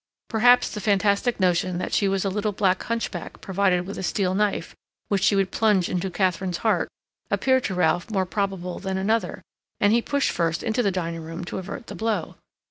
[0.29, 4.33] Perhaps the fantastic notion that she was a little black hunchback provided with a steel
[4.33, 4.73] knife,
[5.09, 6.89] which she would plunge into Katharine's heart,
[7.29, 9.43] appeared to Ralph more probable than another,
[9.79, 12.35] and he pushed first into the dining room to avert the blow.